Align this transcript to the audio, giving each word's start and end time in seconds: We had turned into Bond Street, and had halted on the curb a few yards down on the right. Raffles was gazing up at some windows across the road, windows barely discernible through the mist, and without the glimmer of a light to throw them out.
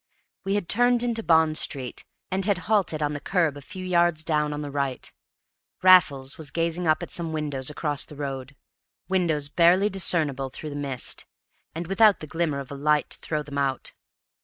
We 0.43 0.55
had 0.55 0.67
turned 0.67 1.03
into 1.03 1.21
Bond 1.21 1.59
Street, 1.59 2.05
and 2.31 2.43
had 2.47 2.57
halted 2.65 3.03
on 3.03 3.13
the 3.13 3.19
curb 3.19 3.55
a 3.55 3.61
few 3.61 3.85
yards 3.85 4.23
down 4.23 4.51
on 4.51 4.61
the 4.61 4.71
right. 4.71 5.13
Raffles 5.83 6.39
was 6.39 6.49
gazing 6.49 6.87
up 6.87 7.03
at 7.03 7.11
some 7.11 7.31
windows 7.31 7.69
across 7.69 8.03
the 8.05 8.15
road, 8.15 8.55
windows 9.09 9.47
barely 9.47 9.91
discernible 9.91 10.49
through 10.49 10.71
the 10.71 10.75
mist, 10.75 11.27
and 11.75 11.85
without 11.85 12.19
the 12.19 12.25
glimmer 12.25 12.57
of 12.57 12.71
a 12.71 12.75
light 12.75 13.11
to 13.11 13.19
throw 13.19 13.43
them 13.43 13.59
out. 13.59 13.93